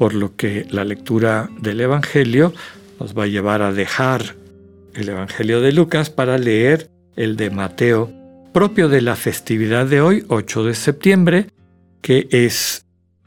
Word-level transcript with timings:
por 0.00 0.14
lo 0.14 0.34
que 0.34 0.66
la 0.70 0.82
lectura 0.82 1.50
del 1.60 1.78
Evangelio 1.78 2.54
nos 2.98 3.12
va 3.12 3.24
a 3.24 3.26
llevar 3.26 3.60
a 3.60 3.70
dejar 3.70 4.34
el 4.94 5.10
Evangelio 5.10 5.60
de 5.60 5.72
Lucas 5.72 6.08
para 6.08 6.38
leer 6.38 6.88
el 7.16 7.36
de 7.36 7.50
Mateo, 7.50 8.10
propio 8.54 8.88
de 8.88 9.02
la 9.02 9.14
festividad 9.14 9.84
de 9.84 10.00
hoy, 10.00 10.24
8 10.28 10.64
de 10.64 10.74
septiembre, 10.74 11.46
que 12.00 12.28
es 12.30 12.86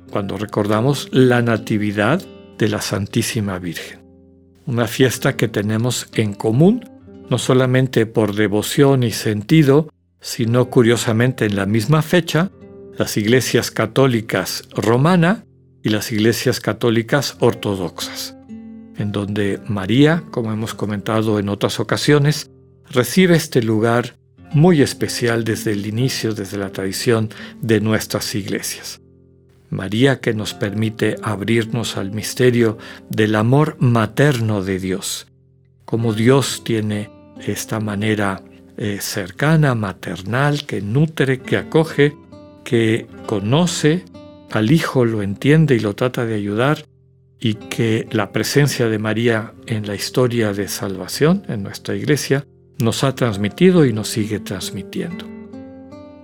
cuando 0.10 0.36
recordamos 0.36 1.10
la 1.12 1.44
Natividad 1.44 2.24
de 2.58 2.68
la 2.68 2.82
Santísima 2.82 3.60
Virgen. 3.60 4.00
Una 4.66 4.88
fiesta 4.88 5.38
que 5.38 5.48
tenemos 5.48 6.08
en 6.16 6.34
común, 6.34 6.90
no 7.30 7.38
solamente 7.38 8.08
por 8.08 8.34
devoción 8.34 9.04
y 9.04 9.12
sentido, 9.12 9.90
sino 10.22 10.72
curiosamente 10.72 11.46
en 11.46 11.56
la 11.56 11.68
misma 11.68 12.02
fecha, 12.02 12.50
las 12.98 13.16
iglesias 13.16 13.70
católicas 13.70 14.68
romana 14.76 15.46
y 15.84 15.90
las 15.90 16.12
iglesias 16.12 16.60
católicas 16.62 17.36
ortodoxas, 17.40 18.36
en 18.98 19.12
donde 19.12 19.60
María, 19.68 20.24
como 20.32 20.52
hemos 20.52 20.74
comentado 20.74 21.40
en 21.40 21.50
otras 21.50 21.80
ocasiones, 21.80 22.50
recibe 22.90 23.36
este 23.36 23.62
lugar 23.62 24.16
muy 24.54 24.82
especial 24.82 25.44
desde 25.44 25.74
el 25.74 25.86
inicio, 25.86 26.34
desde 26.34 26.58
la 26.58 26.72
tradición 26.72 27.30
de 27.62 27.82
nuestras 27.82 28.34
iglesias. 28.34 29.02
María 29.70 30.20
que 30.20 30.34
nos 30.34 30.54
permite 30.54 31.16
abrirnos 31.22 31.98
al 31.98 32.12
misterio 32.12 32.78
del 33.10 33.36
amor 33.36 33.76
materno 33.80 34.64
de 34.64 34.80
Dios, 34.80 35.28
como 35.86 36.14
Dios 36.14 36.64
tiene 36.64 37.10
esta 37.46 37.80
manera 37.80 38.42
eh, 38.78 39.00
cercana, 39.02 39.76
maternal, 39.76 40.66
que 40.66 40.82
nutre, 40.82 41.42
que 41.42 41.58
acoge, 41.58 42.16
que 42.64 43.08
conoce 43.26 44.06
al 44.56 44.72
Hijo, 44.72 45.06
lo 45.06 45.22
entiende 45.22 45.76
y 45.76 45.80
lo 45.80 45.96
trata 45.96 46.26
de 46.26 46.36
ayudar, 46.36 46.86
y 47.40 47.56
que 47.56 48.08
la 48.12 48.32
presencia 48.32 48.88
de 48.88 49.00
María 49.00 49.54
en 49.66 49.86
la 49.86 49.96
historia 49.96 50.54
de 50.54 50.68
salvación 50.68 51.44
en 51.50 51.64
nuestra 51.64 51.96
iglesia 51.96 52.46
nos 52.80 53.04
ha 53.04 53.16
transmitido 53.16 53.86
y 53.86 53.94
nos 53.94 54.08
sigue 54.08 54.40
transmitiendo. 54.40 55.26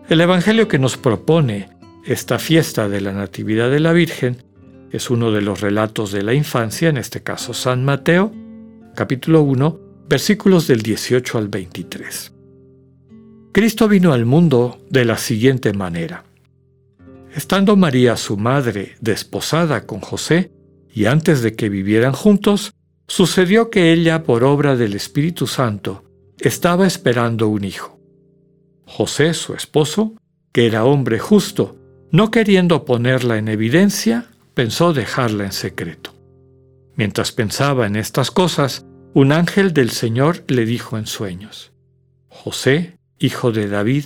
El 0.07 0.21
Evangelio 0.21 0.67
que 0.67 0.79
nos 0.79 0.97
propone 0.97 1.69
esta 2.05 2.39
fiesta 2.39 2.87
de 2.87 3.01
la 3.01 3.11
Natividad 3.11 3.69
de 3.69 3.79
la 3.79 3.91
Virgen 3.91 4.43
es 4.91 5.09
uno 5.09 5.31
de 5.31 5.41
los 5.41 5.61
relatos 5.61 6.11
de 6.11 6.23
la 6.23 6.33
infancia, 6.33 6.89
en 6.89 6.97
este 6.97 7.21
caso 7.21 7.53
San 7.53 7.83
Mateo, 7.83 8.33
capítulo 8.95 9.41
1, 9.41 9.79
versículos 10.07 10.67
del 10.67 10.81
18 10.81 11.37
al 11.37 11.47
23. 11.49 12.33
Cristo 13.51 13.87
vino 13.87 14.13
al 14.13 14.25
mundo 14.25 14.79
de 14.89 15.05
la 15.05 15.17
siguiente 15.17 15.73
manera. 15.73 16.23
Estando 17.35 17.75
María 17.75 18.17
su 18.17 18.37
madre 18.37 18.95
desposada 19.01 19.85
con 19.85 19.99
José, 19.99 20.51
y 20.91 21.05
antes 21.05 21.41
de 21.41 21.55
que 21.55 21.69
vivieran 21.69 22.13
juntos, 22.13 22.73
sucedió 23.07 23.69
que 23.69 23.93
ella, 23.93 24.23
por 24.23 24.43
obra 24.43 24.75
del 24.75 24.95
Espíritu 24.95 25.47
Santo, 25.47 26.03
estaba 26.39 26.87
esperando 26.87 27.47
un 27.47 27.63
hijo. 27.63 27.99
José, 28.85 29.33
su 29.33 29.53
esposo, 29.53 30.13
que 30.51 30.65
era 30.65 30.85
hombre 30.85 31.19
justo 31.19 31.79
no 32.11 32.31
queriendo 32.31 32.85
ponerla 32.85 33.37
en 33.37 33.47
evidencia, 33.47 34.25
pensó 34.53 34.93
dejarla 34.93 35.45
en 35.45 35.51
secreto. 35.51 36.13
Mientras 36.95 37.31
pensaba 37.31 37.85
en 37.85 37.95
estas 37.95 38.31
cosas, 38.31 38.85
un 39.13 39.31
ángel 39.31 39.73
del 39.73 39.91
Señor 39.91 40.43
le 40.47 40.65
dijo 40.65 40.97
en 40.97 41.05
sueños, 41.05 41.71
José, 42.27 42.97
hijo 43.19 43.51
de 43.51 43.67
David, 43.67 44.05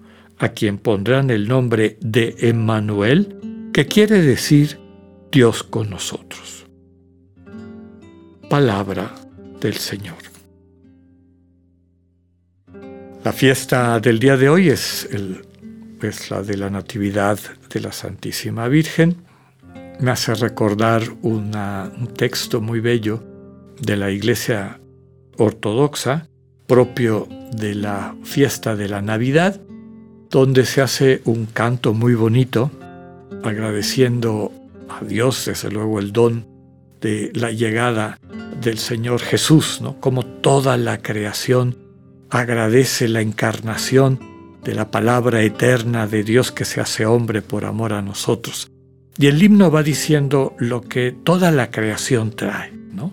a 0.41 0.49
quien 0.49 0.79
pondrán 0.79 1.29
el 1.29 1.47
nombre 1.47 1.97
de 2.01 2.35
Emmanuel, 2.39 3.69
que 3.71 3.85
quiere 3.85 4.23
decir 4.23 4.79
Dios 5.31 5.61
con 5.61 5.91
nosotros. 5.91 6.65
Palabra 8.49 9.13
del 9.59 9.75
Señor. 9.75 10.17
La 13.23 13.31
fiesta 13.31 13.99
del 13.99 14.17
día 14.17 14.35
de 14.35 14.49
hoy 14.49 14.69
es 14.69 15.07
el 15.11 15.45
es 16.01 16.31
la 16.31 16.41
de 16.41 16.57
la 16.57 16.71
Natividad 16.71 17.37
de 17.71 17.79
la 17.79 17.91
Santísima 17.91 18.67
Virgen. 18.67 19.17
Me 19.99 20.09
hace 20.09 20.33
recordar 20.33 21.03
un 21.21 21.51
texto 22.17 22.59
muy 22.59 22.79
bello 22.79 23.23
de 23.79 23.95
la 23.95 24.09
Iglesia 24.09 24.81
Ortodoxa, 25.37 26.27
propio 26.65 27.27
de 27.51 27.75
la 27.75 28.15
fiesta 28.23 28.75
de 28.75 28.89
la 28.89 29.03
Navidad, 29.03 29.61
donde 30.31 30.65
se 30.65 30.81
hace 30.81 31.21
un 31.25 31.45
canto 31.45 31.93
muy 31.93 32.15
bonito, 32.15 32.71
agradeciendo 33.43 34.51
a 34.89 35.03
Dios, 35.03 35.45
desde 35.45 35.69
luego, 35.69 35.99
el 35.99 36.13
don 36.13 36.47
de 37.01 37.31
la 37.33 37.51
llegada 37.51 38.17
del 38.61 38.77
Señor 38.77 39.19
Jesús, 39.19 39.79
¿no? 39.81 39.99
Como 39.99 40.25
toda 40.25 40.77
la 40.77 41.01
creación 41.01 41.77
agradece 42.29 43.09
la 43.09 43.21
encarnación 43.21 44.19
de 44.63 44.73
la 44.75 44.89
palabra 44.89 45.41
eterna 45.41 46.07
de 46.07 46.23
Dios 46.23 46.51
que 46.51 46.65
se 46.65 46.79
hace 46.79 47.05
hombre 47.05 47.41
por 47.41 47.65
amor 47.65 47.93
a 47.93 48.01
nosotros. 48.01 48.71
Y 49.17 49.27
el 49.27 49.41
himno 49.41 49.69
va 49.69 49.83
diciendo 49.83 50.55
lo 50.57 50.81
que 50.81 51.11
toda 51.11 51.51
la 51.51 51.71
creación 51.71 52.31
trae, 52.31 52.71
¿no? 52.93 53.11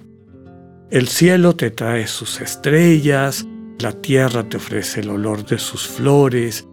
El 0.90 1.08
cielo 1.08 1.56
te 1.56 1.70
trae 1.70 2.06
sus 2.06 2.40
estrellas, 2.40 3.44
la 3.80 3.92
tierra 3.92 4.44
te 4.44 4.58
ofrece 4.58 5.00
el 5.00 5.10
olor 5.10 5.44
de 5.44 5.58
sus 5.58 5.86
flores, 5.86 6.67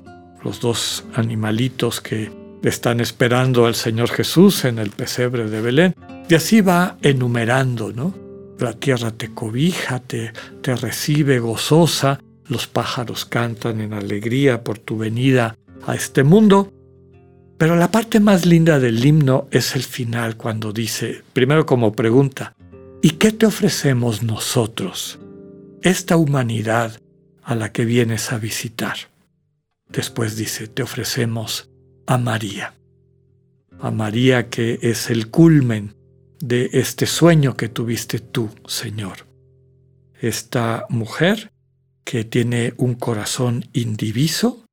los 0.45 0.61
dos 0.61 1.03
animalitos 1.15 1.99
que 1.99 2.31
están 2.63 2.99
esperando 2.99 3.65
al 3.65 3.75
Señor 3.75 4.09
Jesús 4.09 4.63
en 4.63 4.77
el 4.77 4.91
pesebre 4.91 5.49
de 5.49 5.59
Belén. 5.59 5.95
Y 6.29 6.35
así 6.35 6.61
va 6.61 6.97
enumerando, 7.01 7.91
¿no? 7.91 8.13
La 8.59 8.73
tierra 8.73 9.11
te 9.11 9.33
cobija, 9.33 9.99
te, 9.99 10.31
te 10.61 10.75
recibe 10.75 11.39
gozosa, 11.39 12.19
los 12.47 12.67
pájaros 12.67 13.25
cantan 13.25 13.81
en 13.81 13.93
alegría 13.93 14.63
por 14.63 14.77
tu 14.77 14.97
venida 14.97 15.57
a 15.85 15.95
este 15.95 16.23
mundo. 16.23 16.71
Pero 17.57 17.75
la 17.75 17.89
parte 17.89 18.19
más 18.19 18.45
linda 18.45 18.79
del 18.79 19.03
himno 19.03 19.47
es 19.49 19.75
el 19.75 19.83
final 19.83 20.37
cuando 20.37 20.71
dice, 20.71 21.23
primero 21.33 21.65
como 21.65 21.93
pregunta, 21.93 22.55
¿y 23.01 23.11
qué 23.11 23.31
te 23.31 23.47
ofrecemos 23.47 24.21
nosotros, 24.21 25.19
esta 25.81 26.17
humanidad 26.17 26.99
a 27.43 27.55
la 27.55 27.71
que 27.71 27.85
vienes 27.85 28.31
a 28.31 28.37
visitar? 28.37 28.95
Después 29.95 30.35
dice, 30.35 30.67
te 30.67 30.83
ofrecemos 30.83 31.69
a 32.05 32.17
María, 32.17 32.73
a 33.79 33.91
María 33.91 34.49
que 34.49 34.77
es 34.81 35.09
el 35.09 35.31
culmen 35.31 35.95
de 36.41 36.69
este 36.73 37.05
sueño 37.05 37.55
que 37.55 37.69
tuviste 37.69 38.19
tú, 38.19 38.49
Señor. 38.67 39.25
Esta 40.19 40.85
mujer 40.89 41.49
que 42.03 42.25
tiene 42.25 42.73
un 42.75 42.95
corazón 42.95 43.69
indiviso, 43.71 44.65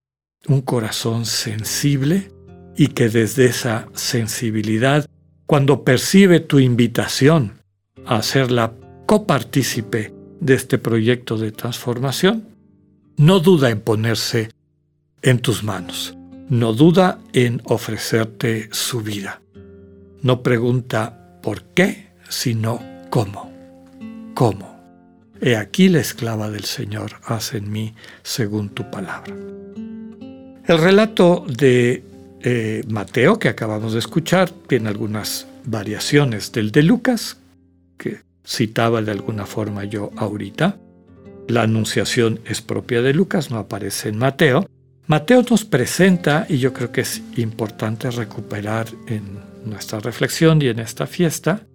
un 0.49 0.61
corazón 0.61 1.25
sensible 1.25 2.33
y 2.77 2.89
que 2.89 3.09
desde 3.09 3.45
esa 3.45 3.87
sensibilidad, 3.95 5.09
cuando 5.47 5.85
percibe 5.85 6.41
tu 6.41 6.59
invitación 6.59 7.63
a 8.07 8.23
ser 8.23 8.51
la 8.51 8.75
copartícipe 9.07 10.13
de 10.41 10.55
este 10.55 10.79
proyecto 10.79 11.39
de 11.39 11.53
transformación, 11.53 12.49
no 13.17 13.39
duda 13.39 13.71
en 13.71 13.81
ponerse 13.81 14.49
en 15.23 15.39
tus 15.39 15.63
manos, 15.63 16.17
no 16.49 16.73
duda 16.73 17.19
en 17.33 17.63
ofrecerte 17.65 18.69
su 18.73 19.01
vida. 19.01 19.41
No 20.21 20.43
pregunta 20.43 21.39
por 21.43 21.63
qué, 21.65 22.09
sino 22.29 22.81
¿cómo? 23.11 23.53
¿Cómo? 24.35 24.73
He 25.41 25.57
aquí 25.57 25.89
la 25.89 26.01
esclava 26.01 26.51
del 26.51 26.65
Señor, 26.65 27.13
haz 27.25 27.55
en 27.55 27.71
mí 27.71 27.95
según 28.23 28.69
tu 28.69 28.91
palabra. 28.91 29.35
El 30.65 30.79
relato 30.79 31.45
de 31.49 32.05
eh, 32.43 32.83
Mateo 32.89 33.39
que 33.39 33.49
acabamos 33.49 33.93
de 33.93 33.99
escuchar 33.99 34.51
tiene 34.51 34.89
algunas 34.89 35.47
variaciones 35.65 36.53
del 36.53 36.71
de 36.71 36.83
Lucas, 36.83 37.39
que 37.97 38.21
citaba 38.47 39.03
de 39.03 39.11
alguna 39.11 39.47
forma 39.47 39.85
yo 39.85 40.11
ahorita. 40.17 40.77
La 41.49 41.63
anunciación 41.63 42.41
es 42.45 42.61
propia 42.61 43.03
de 43.03 43.15
Lucas, 43.15 43.51
no 43.51 43.59
aparece 43.59 44.09
en 44.09 44.19
Mateo. 44.19 44.69
Mateo 45.07 45.45
nos 45.49 45.65
presenta, 45.65 46.47
y 46.49 46.59
yo 46.59 46.73
creo 46.73 46.93
que 46.93 47.01
es 47.03 47.23
importante 47.37 48.11
recuperar 48.11 48.87
en 49.07 49.41
nuestra 49.65 50.01
reflexión 50.01 50.63
y 50.63 50.69
en 50.69 50.79
esta 50.79 51.07
fiesta, 51.07 51.67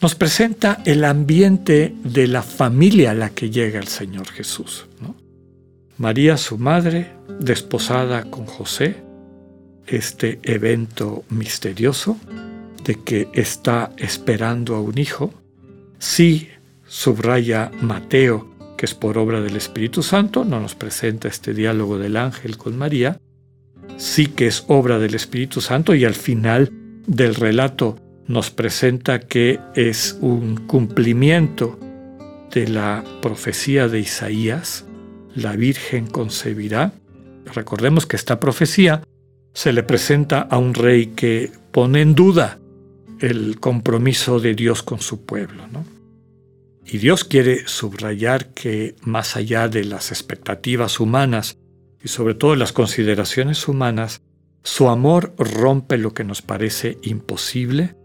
nos 0.00 0.14
presenta 0.14 0.82
el 0.84 1.04
ambiente 1.04 1.94
de 2.04 2.26
la 2.26 2.42
familia 2.42 3.12
a 3.12 3.14
la 3.14 3.30
que 3.30 3.50
llega 3.50 3.78
el 3.78 3.88
Señor 3.88 4.28
Jesús. 4.28 4.86
María, 5.96 6.36
su 6.36 6.58
madre, 6.58 7.12
desposada 7.40 8.24
con 8.24 8.44
José, 8.44 8.96
este 9.86 10.40
evento 10.42 11.24
misterioso 11.30 12.18
de 12.84 13.02
que 13.02 13.28
está 13.32 13.92
esperando 13.96 14.74
a 14.74 14.80
un 14.80 14.98
hijo. 14.98 15.32
Sí, 15.98 16.48
subraya 16.86 17.70
Mateo, 17.80 18.55
que 18.76 18.86
es 18.86 18.94
por 18.94 19.18
obra 19.18 19.40
del 19.40 19.56
Espíritu 19.56 20.02
Santo, 20.02 20.44
no 20.44 20.60
nos 20.60 20.74
presenta 20.74 21.28
este 21.28 21.54
diálogo 21.54 21.98
del 21.98 22.16
ángel 22.16 22.56
con 22.56 22.76
María, 22.76 23.20
sí 23.96 24.26
que 24.26 24.46
es 24.46 24.64
obra 24.68 24.98
del 24.98 25.14
Espíritu 25.14 25.60
Santo 25.60 25.94
y 25.94 26.04
al 26.04 26.14
final 26.14 26.70
del 27.06 27.34
relato 27.34 27.96
nos 28.26 28.50
presenta 28.50 29.20
que 29.20 29.60
es 29.74 30.18
un 30.20 30.56
cumplimiento 30.66 31.78
de 32.52 32.68
la 32.68 33.04
profecía 33.22 33.88
de 33.88 34.00
Isaías, 34.00 34.84
la 35.34 35.54
Virgen 35.54 36.06
concebirá. 36.06 36.92
Recordemos 37.54 38.06
que 38.06 38.16
esta 38.16 38.40
profecía 38.40 39.02
se 39.52 39.72
le 39.72 39.82
presenta 39.82 40.40
a 40.40 40.58
un 40.58 40.74
rey 40.74 41.08
que 41.08 41.52
pone 41.70 42.02
en 42.02 42.14
duda 42.14 42.58
el 43.20 43.58
compromiso 43.60 44.40
de 44.40 44.54
Dios 44.54 44.82
con 44.82 45.00
su 45.00 45.24
pueblo. 45.24 45.64
Y 46.86 46.98
Dios 46.98 47.24
quiere 47.24 47.66
subrayar 47.66 48.54
que 48.54 48.94
más 49.02 49.36
allá 49.36 49.68
de 49.68 49.84
las 49.84 50.12
expectativas 50.12 51.00
humanas 51.00 51.58
y 52.02 52.08
sobre 52.08 52.34
todo 52.34 52.54
las 52.54 52.72
consideraciones 52.72 53.66
humanas, 53.66 54.22
su 54.62 54.88
amor 54.88 55.34
rompe 55.36 55.98
lo 55.98 56.14
que 56.14 56.22
nos 56.22 56.42
parece 56.42 56.98
imposible 57.02 57.96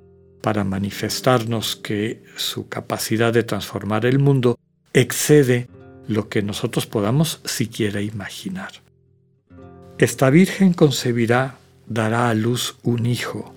para 0.42 0.64
manifestarnos 0.64 1.76
que 1.76 2.24
su 2.36 2.68
capacidad 2.68 3.32
de 3.32 3.44
transformar 3.44 4.08
el 4.08 4.18
mundo 4.18 4.58
excede 4.94 5.70
lo 6.08 6.28
que 6.28 6.42
nosotros 6.42 6.88
podamos 6.88 7.42
siquiera 7.46 8.02
imaginar. 8.02 8.72
Esta 10.00 10.32
Virgen 10.32 10.74
concebirá, 10.74 11.58
dará 11.86 12.30
a 12.30 12.34
luz 12.34 12.78
un 12.82 13.06
hijo, 13.06 13.54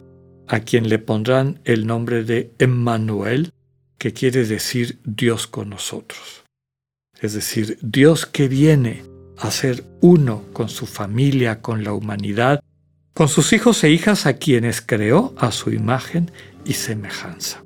a 0.47 0.61
quien 0.61 0.91
le 0.91 0.99
pondrán 0.99 1.61
el 1.65 1.87
nombre 1.87 2.25
de 2.25 2.53
Emmanuel, 2.59 3.51
que 3.99 4.13
quiere 4.13 4.45
decir 4.45 4.99
Dios 5.05 5.47
con 5.47 5.71
nosotros. 5.71 6.45
Es 7.21 7.33
decir, 7.33 7.79
Dios 7.81 8.27
que 8.27 8.49
viene 8.49 9.05
a 9.39 9.51
ser 9.51 9.85
uno 10.01 10.45
con 10.53 10.69
su 10.69 10.87
familia, 10.87 11.61
con 11.61 11.85
la 11.85 11.93
humanidad, 11.93 12.63
con 13.15 13.29
sus 13.29 13.53
hijos 13.53 13.83
e 13.85 13.91
hijas 13.91 14.27
a 14.27 14.35
quienes 14.35 14.81
creó 14.81 15.35
a 15.39 15.53
su 15.53 15.71
imagen 15.71 16.31
y 16.65 16.75
semejanza. 16.75 17.65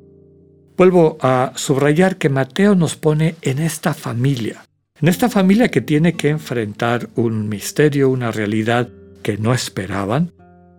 Vuelvo 0.77 1.19
a 1.21 1.53
subrayar 1.57 2.19
que 2.19 2.29
Mateo 2.29 2.75
nos 2.75 2.97
pone 2.97 3.35
en 3.43 3.59
esta 3.59 3.95
familia, 3.95 4.65
en 5.01 5.09
esta 5.09 5.29
familia 5.29 5.69
que 5.69 5.81
tiene 5.81 6.15
que 6.15 6.29
enfrentar 6.29 7.09
un 7.15 7.49
misterio, 7.49 8.11
una 8.11 8.31
realidad 8.31 8.89
que 9.23 9.39
no 9.39 9.55
esperaban, 9.55 10.33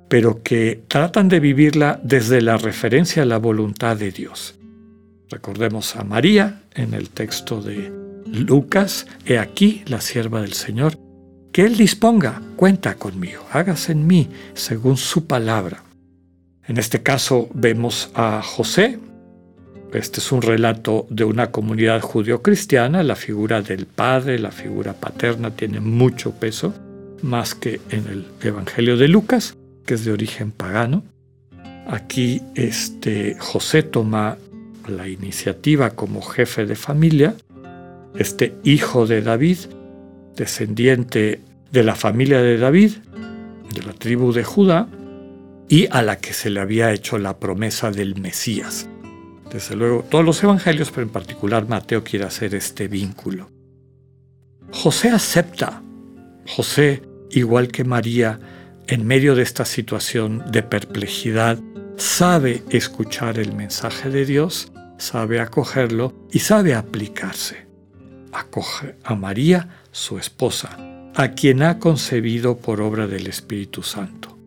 pero 0.07 0.41
que 0.43 0.83
tratan 0.87 1.29
de 1.29 1.39
vivirla 1.39 1.99
desde 2.03 2.41
la 2.41 2.57
referencia 2.57 3.23
a 3.23 3.25
la 3.25 3.37
voluntad 3.37 3.97
de 3.97 4.11
Dios. 4.11 4.58
Recordemos 5.29 5.95
a 5.95 6.03
María 6.03 6.63
en 6.73 6.95
el 6.95 7.11
texto 7.11 7.61
de 7.61 7.91
Lucas, 8.25 9.05
he 9.25 9.37
aquí 9.37 9.83
la 9.85 10.01
sierva 10.01 10.41
del 10.41 10.53
Señor, 10.53 10.97
que 11.51 11.65
Él 11.65 11.77
disponga, 11.77 12.41
cuenta 12.55 12.95
conmigo, 12.95 13.45
hágase 13.51 13.91
en 13.91 14.07
mí 14.07 14.27
según 14.53 14.97
su 14.97 15.27
palabra. 15.27 15.83
En 16.65 16.77
este 16.77 17.01
caso 17.03 17.49
vemos 17.53 18.09
a 18.13 18.41
José. 18.41 18.99
Este 19.93 20.19
es 20.19 20.31
un 20.31 20.41
relato 20.41 21.07
de 21.09 21.23
una 21.23 21.51
comunidad 21.51 22.01
judío-cristiana. 22.01 23.01
La 23.01 23.15
figura 23.15 23.61
del 23.63 23.87
padre, 23.87 24.37
la 24.37 24.51
figura 24.51 24.93
paterna 24.93 25.51
tiene 25.51 25.79
mucho 25.79 26.31
peso, 26.31 26.73
más 27.23 27.55
que 27.55 27.81
en 27.89 28.07
el 28.07 28.25
Evangelio 28.41 28.97
de 28.97 29.07
Lucas, 29.07 29.55
que 29.85 29.95
es 29.95 30.05
de 30.05 30.11
origen 30.11 30.51
pagano. 30.51 31.03
Aquí 31.87 32.41
este, 32.53 33.35
José 33.39 33.81
toma 33.81 34.37
la 34.89 35.07
iniciativa 35.07 35.91
como 35.91 36.21
jefe 36.21 36.65
de 36.65 36.75
familia. 36.75 37.36
Este 38.15 38.56
hijo 38.63 39.06
de 39.06 39.21
David, 39.21 39.57
descendiente 40.36 41.41
de 41.71 41.83
la 41.83 41.95
familia 41.95 42.41
de 42.41 42.57
David, 42.57 42.94
de 43.74 43.83
la 43.83 43.94
tribu 43.94 44.33
de 44.33 44.44
Judá, 44.44 44.88
y 45.68 45.88
a 45.91 46.01
la 46.01 46.18
que 46.18 46.33
se 46.33 46.50
le 46.50 46.59
había 46.59 46.91
hecho 46.91 47.18
la 47.19 47.38
promesa 47.38 47.91
del 47.91 48.19
Mesías. 48.19 48.89
Desde 49.51 49.75
luego, 49.75 50.06
todos 50.09 50.25
los 50.25 50.44
evangelios, 50.44 50.92
pero 50.92 51.03
en 51.03 51.09
particular 51.13 51.68
Mateo 51.68 52.03
quiere 52.03 52.25
hacer 52.25 52.56
este 52.56 52.88
vínculo. 52.88 53.50
José 54.71 55.09
acepta. 55.09 55.81
José, 56.47 57.03
igual 57.31 57.69
que 57.69 57.83
María, 57.83 58.39
en 58.88 59.06
medio 59.06 59.35
de 59.35 59.44
esta 59.44 59.65
situación 59.65 60.44
de 60.51 60.63
perplejidad, 60.63 61.59
sabe 61.97 62.63
escuchar 62.69 63.38
el 63.39 63.53
mensaje 63.53 64.09
de 64.09 64.25
Dios, 64.25 64.71
sabe 64.99 65.39
acogerlo 65.39 66.13
y 66.31 66.39
sabe 66.39 66.75
aplicarse. 66.75 67.65
Acoge 68.31 68.95
a 69.03 69.15
María, 69.15 69.81
su 69.91 70.19
esposa, 70.19 70.77
a 71.15 71.31
quien 71.31 71.63
ha 71.63 71.79
concebido 71.79 72.57
por 72.57 72.81
obra 72.81 73.07
del 73.07 73.27
Espíritu 73.27 73.81
Santo. 73.81 74.37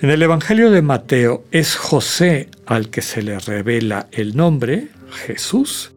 En 0.00 0.10
el 0.10 0.22
Evangelio 0.22 0.70
de 0.70 0.82
Mateo 0.82 1.44
es 1.50 1.74
José 1.74 2.50
al 2.66 2.90
que 2.90 3.02
se 3.02 3.22
le 3.22 3.38
revela 3.38 4.08
el 4.12 4.36
nombre, 4.36 4.88
Jesús, 5.10 5.92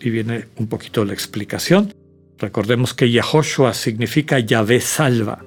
y 0.00 0.10
viene 0.10 0.46
un 0.56 0.66
poquito 0.66 1.04
la 1.04 1.12
explicación. 1.12 1.94
Recordemos 2.38 2.94
que 2.94 3.10
Yahoshua 3.10 3.74
significa 3.74 4.38
Yahvé 4.38 4.80
salva. 4.80 5.44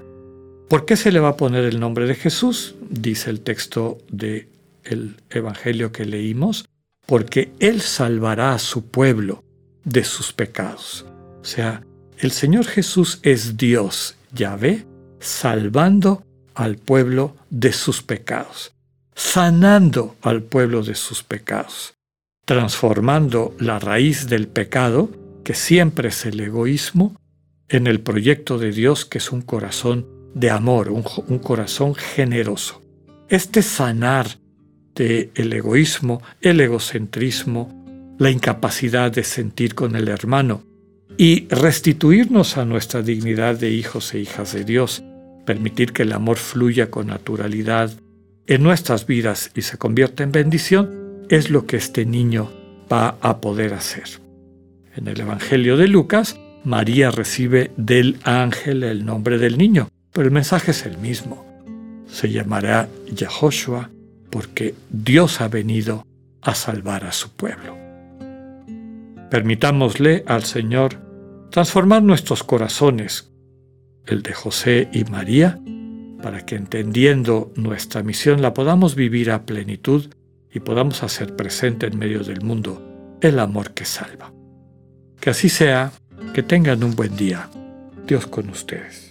¿Por 0.69 0.85
qué 0.85 0.95
se 0.95 1.11
le 1.11 1.19
va 1.19 1.29
a 1.29 1.37
poner 1.37 1.65
el 1.65 1.79
nombre 1.79 2.05
de 2.07 2.15
Jesús? 2.15 2.75
Dice 2.89 3.29
el 3.29 3.41
texto 3.41 3.97
del 4.09 4.47
el 4.83 5.17
Evangelio 5.29 5.91
que 5.91 6.05
leímos, 6.05 6.65
porque 7.11 7.51
Él 7.59 7.81
salvará 7.81 8.53
a 8.53 8.57
su 8.57 8.85
pueblo 8.85 9.43
de 9.83 10.05
sus 10.05 10.31
pecados. 10.31 11.05
O 11.41 11.43
sea, 11.43 11.83
el 12.17 12.31
Señor 12.31 12.63
Jesús 12.63 13.19
es 13.21 13.57
Dios, 13.57 14.15
Yahvé, 14.31 14.85
salvando 15.19 16.23
al 16.55 16.77
pueblo 16.77 17.35
de 17.49 17.73
sus 17.73 18.01
pecados, 18.01 18.71
sanando 19.13 20.15
al 20.21 20.41
pueblo 20.41 20.83
de 20.83 20.95
sus 20.95 21.21
pecados, 21.21 21.95
transformando 22.45 23.57
la 23.59 23.77
raíz 23.77 24.29
del 24.29 24.47
pecado, 24.47 25.11
que 25.43 25.53
siempre 25.53 26.07
es 26.07 26.25
el 26.25 26.39
egoísmo, 26.39 27.17
en 27.67 27.87
el 27.87 27.99
proyecto 27.99 28.57
de 28.57 28.71
Dios 28.71 29.03
que 29.03 29.17
es 29.17 29.33
un 29.33 29.41
corazón 29.41 30.07
de 30.33 30.49
amor, 30.49 30.87
un, 30.89 31.03
corazón 31.39 31.93
generoso. 31.93 32.81
Este 33.27 33.63
sanar 33.63 34.27
el 35.01 35.53
egoísmo, 35.53 36.21
el 36.41 36.61
egocentrismo, 36.61 38.15
la 38.19 38.29
incapacidad 38.29 39.11
de 39.11 39.23
sentir 39.23 39.73
con 39.73 39.95
el 39.95 40.07
hermano 40.07 40.63
y 41.17 41.47
restituirnos 41.49 42.57
a 42.57 42.65
nuestra 42.65 43.01
dignidad 43.01 43.57
de 43.57 43.71
hijos 43.71 44.13
e 44.13 44.19
hijas 44.19 44.53
de 44.53 44.63
Dios, 44.63 45.03
permitir 45.45 45.91
que 45.91 46.03
el 46.03 46.13
amor 46.13 46.37
fluya 46.37 46.91
con 46.91 47.07
naturalidad 47.07 47.91
en 48.47 48.63
nuestras 48.63 49.05
vidas 49.07 49.51
y 49.55 49.63
se 49.63 49.77
convierta 49.77 50.23
en 50.23 50.31
bendición, 50.31 51.25
es 51.29 51.49
lo 51.49 51.65
que 51.65 51.77
este 51.77 52.05
niño 52.05 52.51
va 52.91 53.17
a 53.21 53.41
poder 53.41 53.73
hacer. 53.73 54.03
En 54.95 55.07
el 55.07 55.19
Evangelio 55.19 55.77
de 55.77 55.87
Lucas, 55.87 56.37
María 56.63 57.09
recibe 57.09 57.71
del 57.75 58.19
ángel 58.23 58.83
el 58.83 59.05
nombre 59.05 59.39
del 59.39 59.57
niño, 59.57 59.89
pero 60.11 60.27
el 60.27 60.33
mensaje 60.33 60.71
es 60.71 60.85
el 60.85 60.97
mismo. 60.97 61.45
Se 62.07 62.29
llamará 62.29 62.89
Yahoshua 63.11 63.89
porque 64.31 64.75
Dios 64.89 65.41
ha 65.41 65.47
venido 65.47 66.05
a 66.41 66.55
salvar 66.55 67.05
a 67.05 67.11
su 67.11 67.29
pueblo. 67.31 67.77
Permitámosle 69.29 70.23
al 70.27 70.43
Señor 70.43 70.97
transformar 71.51 72.01
nuestros 72.01 72.43
corazones 72.43 73.31
el 74.05 74.23
de 74.23 74.33
José 74.33 74.89
y 74.91 75.03
María, 75.03 75.59
para 76.21 76.45
que 76.45 76.55
entendiendo 76.55 77.51
nuestra 77.55 78.03
misión 78.03 78.41
la 78.41 78.53
podamos 78.53 78.95
vivir 78.95 79.31
a 79.31 79.45
plenitud 79.45 80.09
y 80.51 80.59
podamos 80.59 81.03
hacer 81.03 81.35
presente 81.35 81.87
en 81.87 81.97
medio 81.97 82.23
del 82.23 82.41
mundo 82.41 83.17
el 83.21 83.39
amor 83.39 83.73
que 83.73 83.85
salva. 83.85 84.33
Que 85.19 85.29
así 85.29 85.49
sea, 85.49 85.91
que 86.33 86.43
tengan 86.43 86.83
un 86.83 86.95
buen 86.95 87.15
día. 87.15 87.49
Dios 88.07 88.27
con 88.27 88.49
ustedes. 88.49 89.10